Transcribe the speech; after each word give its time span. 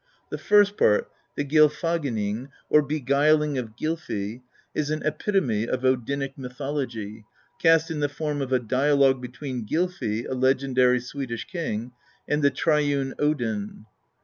The 0.31 0.39
first 0.39 0.77
part, 0.77 1.11
the 1.35 1.45
Gylfaginning^ov 1.45 2.87
Beguiling 2.87 3.59
of 3.59 3.75
Gylfi, 3.75 4.41
is 4.73 4.89
an 4.89 5.03
epitome 5.05 5.67
of 5.69 5.81
Odinic 5.83 6.35
mythology, 6.39 7.23
cast 7.61 7.91
in 7.91 7.99
the 7.99 8.09
form 8.09 8.41
of 8.41 8.51
a 8.51 8.57
dialogue 8.57 9.21
between 9.21 9.67
Gylfi, 9.67 10.27
a 10.27 10.33
legendary 10.33 10.99
Swedish 11.01 11.45
king, 11.45 11.91
and 12.27 12.41
the 12.41 12.49
triune 12.49 13.13
Odin. 13.19 13.85